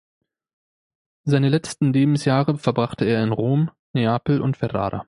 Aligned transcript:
Seine 1.25 1.49
letzten 1.49 1.93
Lebensjahre 1.93 2.57
verbrachte 2.57 3.05
er 3.05 3.23
in 3.23 3.31
Rom, 3.31 3.69
Neapel 3.93 4.41
und 4.41 4.57
Ferrara. 4.57 4.99